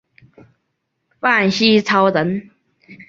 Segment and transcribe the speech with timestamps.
[1.19, 2.49] 范希朝人。